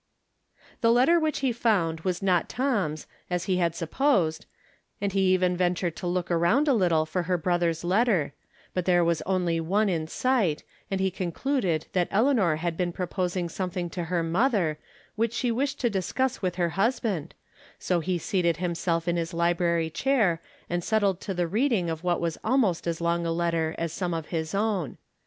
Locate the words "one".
9.59-9.89